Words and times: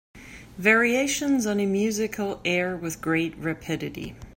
Variations 0.57 1.45
on 1.45 1.59
a 1.59 1.67
musical 1.67 2.41
air 2.43 2.75
With 2.75 3.01
great 3.01 3.37
rapidity. 3.37 4.15